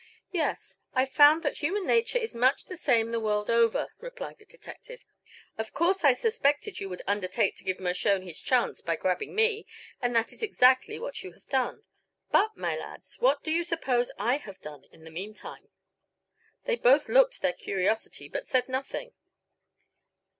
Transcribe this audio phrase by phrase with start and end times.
[0.31, 4.45] "Yes; I've found that human nature is much the same the world over," replied the
[4.45, 5.05] detective.
[5.59, 9.67] "Of course I suspected you would undertake to give Mershone his chance by grabbing me,
[10.01, 11.83] and that is exactly what you have done.
[12.31, 15.69] But, my lads, what do you suppose I have done in the meantime?"
[16.65, 19.13] They both looked their curiosity but said nothing.